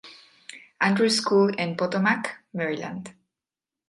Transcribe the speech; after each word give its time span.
Andrew's 0.81 1.17
School 1.19 1.53
en 1.59 1.77
Potomac, 1.77 2.37
Maryland. 2.53 3.13